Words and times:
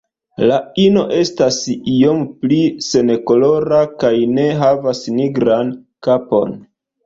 La 0.51 0.55
ino 0.83 1.03
estas 1.17 1.59
iom 1.91 2.23
pli 2.45 2.59
senkolora 2.87 3.85
kaj 4.03 4.13
ne 4.41 4.49
havas 4.65 5.07
nigran 5.23 5.75
kapon. 6.11 6.61